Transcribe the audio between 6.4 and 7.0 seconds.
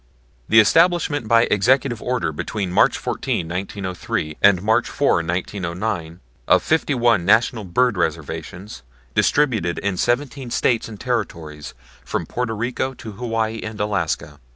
of fifty